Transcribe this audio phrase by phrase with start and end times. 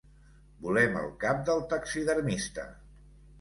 [0.63, 2.67] Volem el cap del taxidermista.